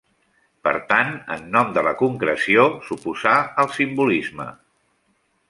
Per 0.67 0.71
tant, 0.93 1.11
en 1.35 1.43
nom 1.55 1.69
de 1.75 1.83
la 1.89 1.93
concreció, 1.99 2.65
s'oposà 2.89 3.35
al 3.65 3.71
simbolisme. 3.77 4.51